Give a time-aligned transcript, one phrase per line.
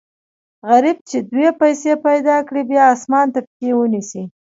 [0.69, 4.23] غریب چې دوې پیسې پیدا کړي، بیا اسمان ته پښې و نیسي.